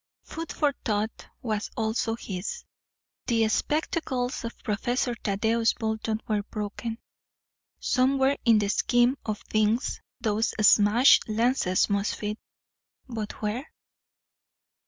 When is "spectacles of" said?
3.49-4.57